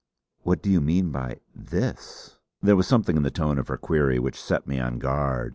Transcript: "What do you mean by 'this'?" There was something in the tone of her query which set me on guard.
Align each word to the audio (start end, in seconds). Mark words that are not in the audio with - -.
"What 0.41 0.63
do 0.63 0.71
you 0.71 0.81
mean 0.81 1.11
by 1.11 1.41
'this'?" 1.53 2.39
There 2.59 2.75
was 2.75 2.87
something 2.87 3.17
in 3.17 3.21
the 3.21 3.29
tone 3.29 3.59
of 3.59 3.67
her 3.67 3.77
query 3.77 4.17
which 4.17 4.41
set 4.41 4.65
me 4.65 4.79
on 4.79 4.97
guard. 4.97 5.49